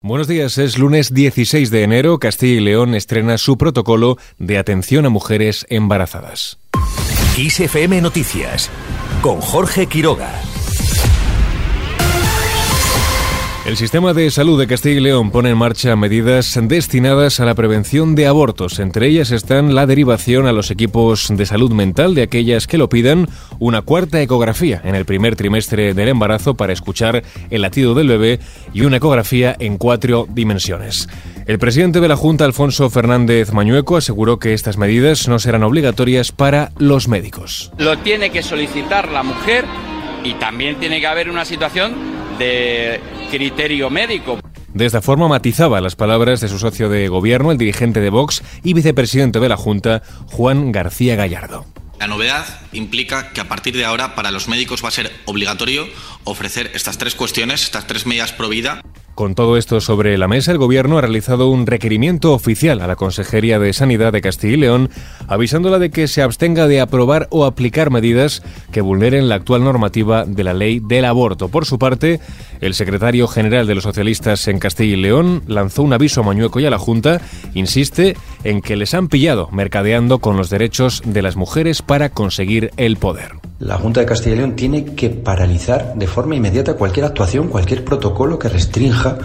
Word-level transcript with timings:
Buenos 0.00 0.28
días, 0.28 0.58
es 0.58 0.78
lunes 0.78 1.12
16 1.12 1.72
de 1.72 1.82
enero. 1.82 2.20
Castilla 2.20 2.60
y 2.60 2.60
León 2.60 2.94
estrena 2.94 3.36
su 3.36 3.58
protocolo 3.58 4.16
de 4.38 4.56
atención 4.56 5.06
a 5.06 5.08
mujeres 5.08 5.66
embarazadas. 5.70 6.60
XFM 7.36 8.00
Noticias 8.00 8.70
con 9.22 9.40
Jorge 9.40 9.88
Quiroga. 9.88 10.40
El 13.68 13.76
sistema 13.76 14.14
de 14.14 14.30
salud 14.30 14.58
de 14.58 14.66
Castilla 14.66 14.96
y 14.96 15.00
León 15.00 15.30
pone 15.30 15.50
en 15.50 15.58
marcha 15.58 15.94
medidas 15.94 16.58
destinadas 16.62 17.38
a 17.38 17.44
la 17.44 17.54
prevención 17.54 18.14
de 18.14 18.26
abortos. 18.26 18.78
Entre 18.78 19.08
ellas 19.08 19.30
están 19.30 19.74
la 19.74 19.84
derivación 19.84 20.46
a 20.46 20.52
los 20.52 20.70
equipos 20.70 21.28
de 21.28 21.44
salud 21.44 21.70
mental 21.72 22.14
de 22.14 22.22
aquellas 22.22 22.66
que 22.66 22.78
lo 22.78 22.88
pidan, 22.88 23.28
una 23.58 23.82
cuarta 23.82 24.22
ecografía 24.22 24.80
en 24.84 24.94
el 24.94 25.04
primer 25.04 25.36
trimestre 25.36 25.92
del 25.92 26.08
embarazo 26.08 26.54
para 26.54 26.72
escuchar 26.72 27.22
el 27.50 27.60
latido 27.60 27.92
del 27.92 28.08
bebé 28.08 28.40
y 28.72 28.86
una 28.86 28.96
ecografía 28.96 29.54
en 29.58 29.76
cuatro 29.76 30.26
dimensiones. 30.30 31.06
El 31.44 31.58
presidente 31.58 32.00
de 32.00 32.08
la 32.08 32.16
Junta, 32.16 32.46
Alfonso 32.46 32.88
Fernández 32.88 33.52
Mañueco, 33.52 33.98
aseguró 33.98 34.38
que 34.38 34.54
estas 34.54 34.78
medidas 34.78 35.28
no 35.28 35.38
serán 35.38 35.62
obligatorias 35.62 36.32
para 36.32 36.72
los 36.78 37.06
médicos. 37.06 37.70
Lo 37.76 37.98
tiene 37.98 38.30
que 38.30 38.42
solicitar 38.42 39.12
la 39.12 39.22
mujer 39.22 39.66
y 40.24 40.32
también 40.36 40.76
tiene 40.76 41.00
que 41.00 41.06
haber 41.06 41.28
una 41.28 41.44
situación 41.44 42.16
de 42.38 42.98
criterio 43.30 43.90
médico. 43.90 44.38
De 44.74 44.86
esta 44.86 45.02
forma 45.02 45.28
matizaba 45.28 45.80
las 45.80 45.96
palabras 45.96 46.40
de 46.40 46.48
su 46.48 46.58
socio 46.58 46.88
de 46.88 47.08
gobierno, 47.08 47.50
el 47.52 47.58
dirigente 47.58 48.00
de 48.00 48.10
Vox 48.10 48.42
y 48.62 48.74
vicepresidente 48.74 49.40
de 49.40 49.48
la 49.48 49.56
Junta, 49.56 50.02
Juan 50.26 50.72
García 50.72 51.16
Gallardo. 51.16 51.66
La 51.98 52.06
novedad 52.06 52.46
implica 52.72 53.32
que 53.32 53.40
a 53.40 53.48
partir 53.48 53.76
de 53.76 53.84
ahora 53.84 54.14
para 54.14 54.30
los 54.30 54.46
médicos 54.46 54.84
va 54.84 54.88
a 54.88 54.92
ser 54.92 55.10
obligatorio 55.24 55.88
ofrecer 56.22 56.70
estas 56.74 56.96
tres 56.96 57.16
cuestiones, 57.16 57.64
estas 57.64 57.88
tres 57.88 58.06
medidas 58.06 58.32
pro 58.32 58.48
vida. 58.48 58.80
Con 59.18 59.34
todo 59.34 59.56
esto 59.56 59.80
sobre 59.80 60.16
la 60.16 60.28
mesa, 60.28 60.52
el 60.52 60.58
Gobierno 60.58 60.96
ha 60.96 61.00
realizado 61.00 61.48
un 61.48 61.66
requerimiento 61.66 62.32
oficial 62.32 62.80
a 62.80 62.86
la 62.86 62.94
Consejería 62.94 63.58
de 63.58 63.72
Sanidad 63.72 64.12
de 64.12 64.20
Castilla 64.20 64.54
y 64.54 64.58
León, 64.58 64.90
avisándola 65.26 65.80
de 65.80 65.90
que 65.90 66.06
se 66.06 66.22
abstenga 66.22 66.68
de 66.68 66.80
aprobar 66.80 67.26
o 67.30 67.44
aplicar 67.44 67.90
medidas 67.90 68.44
que 68.70 68.80
vulneren 68.80 69.28
la 69.28 69.34
actual 69.34 69.64
normativa 69.64 70.24
de 70.24 70.44
la 70.44 70.54
ley 70.54 70.78
del 70.78 71.04
aborto. 71.04 71.48
Por 71.48 71.66
su 71.66 71.80
parte, 71.80 72.20
el 72.60 72.74
secretario 72.74 73.26
general 73.26 73.66
de 73.66 73.74
los 73.74 73.82
socialistas 73.82 74.46
en 74.46 74.60
Castilla 74.60 74.94
y 74.94 75.00
León 75.00 75.42
lanzó 75.48 75.82
un 75.82 75.94
aviso 75.94 76.20
a 76.20 76.24
Mañueco 76.24 76.60
y 76.60 76.66
a 76.66 76.70
la 76.70 76.78
Junta, 76.78 77.20
insiste 77.54 78.16
en 78.44 78.62
que 78.62 78.76
les 78.76 78.94
han 78.94 79.08
pillado 79.08 79.48
mercadeando 79.50 80.20
con 80.20 80.36
los 80.36 80.48
derechos 80.48 81.02
de 81.04 81.22
las 81.22 81.34
mujeres 81.34 81.82
para 81.82 82.10
conseguir 82.10 82.70
el 82.76 82.98
poder. 82.98 83.47
La 83.60 83.76
Junta 83.76 84.00
de 84.00 84.06
Castilla 84.06 84.36
y 84.36 84.38
León 84.38 84.54
tiene 84.54 84.84
que 84.84 85.10
paralizar 85.10 85.94
de 85.96 86.06
forma 86.06 86.36
inmediata 86.36 86.74
cualquier 86.74 87.06
actuación, 87.06 87.48
cualquier 87.48 87.84
protocolo 87.84 88.38
que 88.38 88.48
restrinja 88.48 89.18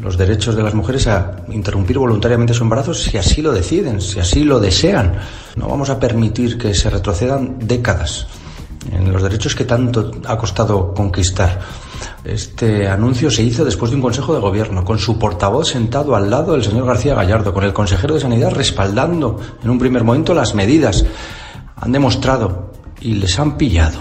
los 0.00 0.16
derechos 0.16 0.56
de 0.56 0.62
las 0.62 0.72
mujeres 0.72 1.06
a 1.06 1.44
interrumpir 1.48 1.98
voluntariamente 1.98 2.54
su 2.54 2.62
embarazo 2.62 2.94
si 2.94 3.18
así 3.18 3.42
lo 3.42 3.52
deciden, 3.52 4.00
si 4.00 4.20
así 4.20 4.42
lo 4.42 4.58
desean. 4.58 5.16
No 5.56 5.68
vamos 5.68 5.90
a 5.90 6.00
permitir 6.00 6.56
que 6.56 6.72
se 6.72 6.88
retrocedan 6.88 7.58
décadas 7.58 8.26
en 8.90 9.12
los 9.12 9.22
derechos 9.22 9.54
que 9.54 9.64
tanto 9.64 10.12
ha 10.26 10.38
costado 10.38 10.94
conquistar. 10.94 11.60
Este 12.24 12.88
anuncio 12.88 13.30
se 13.30 13.42
hizo 13.42 13.66
después 13.66 13.90
de 13.90 13.96
un 13.96 14.02
Consejo 14.02 14.32
de 14.32 14.40
Gobierno, 14.40 14.82
con 14.82 14.98
su 14.98 15.18
portavoz 15.18 15.68
sentado 15.68 16.16
al 16.16 16.30
lado 16.30 16.52
del 16.52 16.64
señor 16.64 16.86
García 16.86 17.14
Gallardo, 17.14 17.52
con 17.52 17.64
el 17.64 17.74
consejero 17.74 18.14
de 18.14 18.20
Sanidad 18.20 18.52
respaldando 18.52 19.38
en 19.62 19.68
un 19.68 19.78
primer 19.78 20.04
momento 20.04 20.32
las 20.32 20.54
medidas. 20.54 21.04
Han 21.76 21.92
demostrado 21.92 22.73
y 23.00 23.14
les 23.14 23.38
han 23.38 23.56
pillado, 23.56 24.00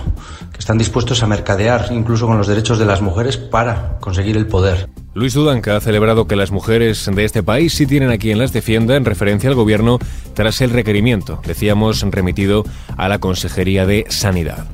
que 0.51 0.59
están 0.59 0.77
dispuestos 0.77 1.23
a 1.23 1.27
mercadear 1.27 1.87
incluso 1.91 2.27
con 2.27 2.37
los 2.37 2.47
derechos 2.47 2.79
de 2.79 2.85
las 2.85 3.01
mujeres 3.01 3.37
para 3.37 3.97
conseguir 3.99 4.37
el 4.37 4.47
poder. 4.47 4.89
Luis 5.13 5.33
Dudanca 5.33 5.75
ha 5.75 5.81
celebrado 5.81 6.27
que 6.27 6.35
las 6.35 6.51
mujeres 6.51 7.09
de 7.13 7.23
este 7.23 7.43
país 7.43 7.73
sí 7.73 7.85
tienen 7.85 8.09
a 8.09 8.17
quien 8.17 8.39
las 8.39 8.51
defienda 8.51 8.95
en 8.95 9.05
referencia 9.05 9.49
al 9.49 9.55
gobierno 9.55 9.99
tras 10.33 10.61
el 10.61 10.71
requerimiento, 10.71 11.39
decíamos, 11.45 12.01
remitido 12.01 12.63
a 12.97 13.07
la 13.07 13.19
Consejería 13.19 13.85
de 13.85 14.05
Sanidad. 14.09 14.65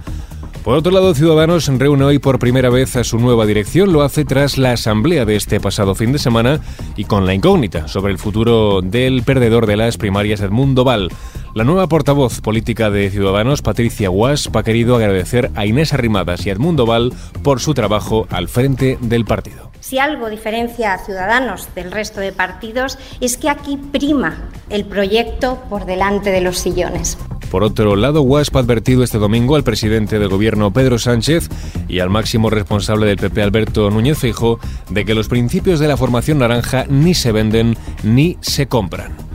Por 0.63 0.75
otro 0.75 0.91
lado, 0.91 1.15
Ciudadanos 1.15 1.67
reúne 1.67 2.03
hoy 2.03 2.19
por 2.19 2.37
primera 2.37 2.69
vez 2.69 2.95
a 2.97 3.05
su 3.05 3.17
nueva 3.17 3.45
dirección. 3.45 3.93
Lo 3.93 4.01
hace 4.01 4.25
tras 4.25 4.57
la 4.57 4.73
asamblea 4.73 5.23
de 5.23 5.37
este 5.37 5.59
pasado 5.61 5.95
fin 5.95 6.11
de 6.11 6.19
semana 6.19 6.59
y 6.97 7.05
con 7.05 7.25
la 7.25 7.33
incógnita 7.33 7.87
sobre 7.87 8.11
el 8.11 8.19
futuro 8.19 8.81
del 8.81 9.23
perdedor 9.23 9.67
de 9.67 9.77
las 9.77 9.97
primarias, 9.97 10.41
Edmundo 10.41 10.83
Val. 10.83 11.09
La 11.55 11.63
nueva 11.63 11.87
portavoz 11.87 12.41
política 12.41 12.89
de 12.89 13.09
Ciudadanos, 13.09 13.61
Patricia 13.61 14.09
Guasp, 14.09 14.55
ha 14.55 14.63
querido 14.63 14.97
agradecer 14.97 15.49
a 15.55 15.65
Inés 15.65 15.93
Arrimadas 15.93 16.45
y 16.45 16.49
Edmundo 16.49 16.85
Val 16.85 17.13
por 17.41 17.61
su 17.61 17.73
trabajo 17.73 18.27
al 18.29 18.49
frente 18.49 18.97
del 19.01 19.23
partido. 19.23 19.71
Si 19.79 19.97
algo 19.97 20.29
diferencia 20.29 20.93
a 20.93 20.99
Ciudadanos 20.99 21.73
del 21.73 21.91
resto 21.91 22.19
de 22.19 22.33
partidos 22.33 22.99
es 23.21 23.37
que 23.37 23.49
aquí 23.49 23.77
prima 23.77 24.49
el 24.69 24.85
proyecto 24.85 25.63
por 25.69 25.85
delante 25.85 26.31
de 26.31 26.41
los 26.41 26.59
sillones. 26.59 27.17
Por 27.49 27.63
otro 27.63 27.95
lado, 27.95 28.21
WASP 28.21 28.55
ha 28.55 28.59
advertido 28.59 29.03
este 29.03 29.17
domingo 29.17 29.55
al 29.55 29.63
presidente 29.63 30.19
del 30.19 30.29
gobierno 30.29 30.71
Pedro 30.71 30.99
Sánchez 30.99 31.49
y 31.87 31.99
al 31.99 32.09
máximo 32.09 32.49
responsable 32.49 33.07
del 33.07 33.17
PP 33.17 33.41
Alberto 33.41 33.89
Núñez 33.89 34.17
Feijo 34.17 34.59
de 34.89 35.05
que 35.05 35.15
los 35.15 35.27
principios 35.27 35.79
de 35.79 35.87
la 35.87 35.97
formación 35.97 36.39
naranja 36.39 36.85
ni 36.89 37.13
se 37.13 37.31
venden 37.31 37.77
ni 38.03 38.37
se 38.41 38.67
compran. 38.67 39.28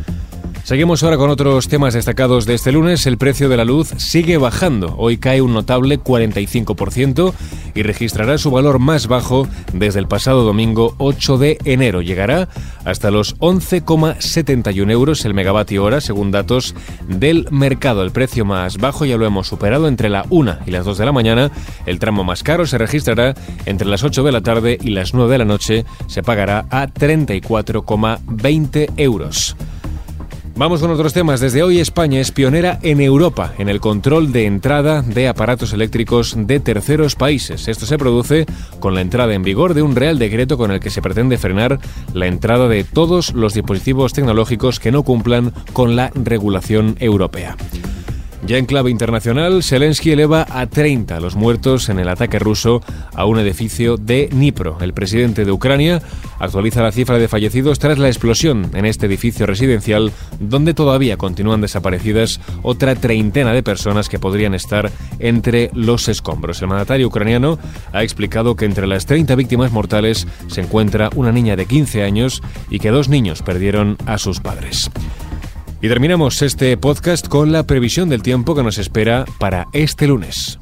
Seguimos 0.64 1.02
ahora 1.02 1.18
con 1.18 1.28
otros 1.28 1.68
temas 1.68 1.92
destacados 1.92 2.46
de 2.46 2.54
este 2.54 2.72
lunes. 2.72 3.06
El 3.06 3.18
precio 3.18 3.50
de 3.50 3.58
la 3.58 3.66
luz 3.66 3.90
sigue 3.98 4.38
bajando. 4.38 4.94
Hoy 4.96 5.18
cae 5.18 5.42
un 5.42 5.52
notable 5.52 6.00
45% 6.00 7.34
y 7.74 7.82
registrará 7.82 8.38
su 8.38 8.50
valor 8.50 8.78
más 8.78 9.06
bajo 9.06 9.46
desde 9.74 9.98
el 9.98 10.08
pasado 10.08 10.42
domingo 10.42 10.94
8 10.96 11.36
de 11.36 11.58
enero. 11.66 12.00
Llegará 12.00 12.48
hasta 12.86 13.10
los 13.10 13.38
11,71 13.40 14.90
euros 14.90 15.26
el 15.26 15.34
megavatio 15.34 15.84
hora, 15.84 16.00
según 16.00 16.30
datos 16.30 16.74
del 17.06 17.46
mercado. 17.50 18.02
El 18.02 18.12
precio 18.12 18.46
más 18.46 18.78
bajo 18.78 19.04
ya 19.04 19.18
lo 19.18 19.26
hemos 19.26 19.46
superado 19.46 19.86
entre 19.86 20.08
la 20.08 20.24
1 20.30 20.60
y 20.64 20.70
las 20.70 20.86
2 20.86 20.96
de 20.96 21.04
la 21.04 21.12
mañana. 21.12 21.50
El 21.84 21.98
tramo 21.98 22.24
más 22.24 22.42
caro 22.42 22.66
se 22.66 22.78
registrará 22.78 23.34
entre 23.66 23.86
las 23.86 24.02
8 24.02 24.22
de 24.22 24.32
la 24.32 24.40
tarde 24.40 24.78
y 24.80 24.92
las 24.92 25.12
9 25.12 25.30
de 25.30 25.38
la 25.38 25.44
noche. 25.44 25.84
Se 26.06 26.22
pagará 26.22 26.64
a 26.70 26.86
34,20 26.86 28.92
euros. 28.96 29.56
Vamos 30.56 30.80
con 30.80 30.92
otros 30.92 31.12
temas. 31.12 31.40
Desde 31.40 31.64
hoy 31.64 31.80
España 31.80 32.20
es 32.20 32.30
pionera 32.30 32.78
en 32.82 33.00
Europa 33.00 33.52
en 33.58 33.68
el 33.68 33.80
control 33.80 34.30
de 34.30 34.46
entrada 34.46 35.02
de 35.02 35.26
aparatos 35.26 35.72
eléctricos 35.72 36.36
de 36.36 36.60
terceros 36.60 37.16
países. 37.16 37.66
Esto 37.66 37.86
se 37.86 37.98
produce 37.98 38.46
con 38.78 38.94
la 38.94 39.00
entrada 39.00 39.34
en 39.34 39.42
vigor 39.42 39.74
de 39.74 39.82
un 39.82 39.96
Real 39.96 40.16
Decreto 40.16 40.56
con 40.56 40.70
el 40.70 40.78
que 40.78 40.90
se 40.90 41.02
pretende 41.02 41.38
frenar 41.38 41.80
la 42.12 42.28
entrada 42.28 42.68
de 42.68 42.84
todos 42.84 43.34
los 43.34 43.54
dispositivos 43.54 44.12
tecnológicos 44.12 44.78
que 44.78 44.92
no 44.92 45.02
cumplan 45.02 45.52
con 45.72 45.96
la 45.96 46.12
regulación 46.14 46.96
europea. 47.00 47.56
Ya 48.46 48.58
en 48.58 48.66
clave 48.66 48.90
internacional, 48.90 49.62
Zelensky 49.62 50.10
eleva 50.10 50.46
a 50.50 50.66
30 50.66 51.18
los 51.20 51.34
muertos 51.34 51.88
en 51.88 51.98
el 51.98 52.10
ataque 52.10 52.38
ruso 52.38 52.82
a 53.14 53.24
un 53.24 53.38
edificio 53.38 53.96
de 53.96 54.28
Dnipro. 54.28 54.76
El 54.82 54.92
presidente 54.92 55.46
de 55.46 55.52
Ucrania 55.52 56.02
actualiza 56.38 56.82
la 56.82 56.92
cifra 56.92 57.18
de 57.18 57.26
fallecidos 57.26 57.78
tras 57.78 57.98
la 57.98 58.08
explosión 58.08 58.70
en 58.74 58.84
este 58.84 59.06
edificio 59.06 59.46
residencial, 59.46 60.12
donde 60.40 60.74
todavía 60.74 61.16
continúan 61.16 61.62
desaparecidas 61.62 62.38
otra 62.62 62.94
treintena 62.96 63.54
de 63.54 63.62
personas 63.62 64.10
que 64.10 64.18
podrían 64.18 64.52
estar 64.52 64.92
entre 65.20 65.70
los 65.72 66.08
escombros. 66.08 66.60
El 66.60 66.68
mandatario 66.68 67.06
ucraniano 67.06 67.58
ha 67.94 68.02
explicado 68.02 68.56
que 68.56 68.66
entre 68.66 68.86
las 68.86 69.06
30 69.06 69.36
víctimas 69.36 69.72
mortales 69.72 70.26
se 70.48 70.60
encuentra 70.60 71.08
una 71.14 71.32
niña 71.32 71.56
de 71.56 71.64
15 71.64 72.02
años 72.02 72.42
y 72.68 72.78
que 72.78 72.90
dos 72.90 73.08
niños 73.08 73.40
perdieron 73.40 73.96
a 74.04 74.18
sus 74.18 74.40
padres. 74.40 74.90
Y 75.84 75.88
terminamos 75.88 76.40
este 76.40 76.78
podcast 76.78 77.28
con 77.28 77.52
la 77.52 77.66
previsión 77.66 78.08
del 78.08 78.22
tiempo 78.22 78.54
que 78.54 78.62
nos 78.62 78.78
espera 78.78 79.26
para 79.36 79.68
este 79.74 80.06
lunes. 80.06 80.58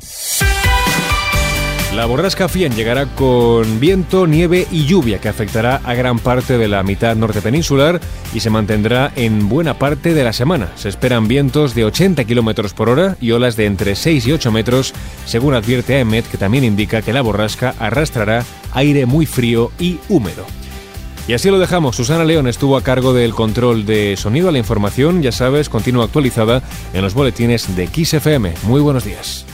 La 1.94 2.06
borrasca 2.06 2.48
Fian 2.48 2.74
llegará 2.74 3.06
con 3.06 3.78
viento, 3.78 4.26
nieve 4.26 4.66
y 4.72 4.84
lluvia 4.86 5.20
que 5.20 5.28
afectará 5.28 5.76
a 5.84 5.94
gran 5.94 6.18
parte 6.18 6.58
de 6.58 6.66
la 6.66 6.82
mitad 6.82 7.14
norte 7.14 7.40
peninsular 7.40 8.00
y 8.34 8.40
se 8.40 8.50
mantendrá 8.50 9.12
en 9.14 9.48
buena 9.48 9.78
parte 9.78 10.12
de 10.12 10.24
la 10.24 10.32
semana. 10.32 10.72
Se 10.74 10.88
esperan 10.88 11.28
vientos 11.28 11.76
de 11.76 11.84
80 11.84 12.24
km 12.24 12.72
por 12.74 12.88
hora 12.88 13.16
y 13.20 13.30
olas 13.30 13.54
de 13.54 13.66
entre 13.66 13.94
6 13.94 14.26
y 14.26 14.32
8 14.32 14.50
metros, 14.50 14.92
según 15.24 15.54
advierte 15.54 15.94
AEMET, 15.94 16.28
que 16.28 16.36
también 16.36 16.64
indica 16.64 17.00
que 17.00 17.12
la 17.12 17.22
borrasca 17.22 17.76
arrastrará 17.78 18.44
aire 18.72 19.06
muy 19.06 19.26
frío 19.26 19.70
y 19.78 20.00
húmedo. 20.08 20.44
Y 21.28 21.34
así 21.34 21.50
lo 21.50 21.58
dejamos. 21.58 21.96
Susana 21.96 22.24
León 22.24 22.48
estuvo 22.48 22.76
a 22.76 22.82
cargo 22.82 23.12
del 23.12 23.34
control 23.34 23.86
de 23.86 24.16
sonido. 24.16 24.50
La 24.50 24.58
información, 24.58 25.22
ya 25.22 25.32
sabes, 25.32 25.68
continúa 25.68 26.04
actualizada 26.04 26.62
en 26.92 27.02
los 27.02 27.14
boletines 27.14 27.76
de 27.76 27.86
XFM. 27.86 28.54
Muy 28.64 28.80
buenos 28.80 29.04
días. 29.04 29.46